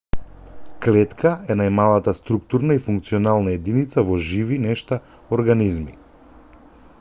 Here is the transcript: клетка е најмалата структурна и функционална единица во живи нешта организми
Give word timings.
клетка 0.85 1.33
е 1.55 1.57
најмалата 1.59 2.13
структурна 2.19 2.77
и 2.77 2.81
функционална 2.87 3.53
единица 3.59 4.05
во 4.09 4.19
живи 4.31 4.59
нешта 4.65 4.99
организми 5.39 5.97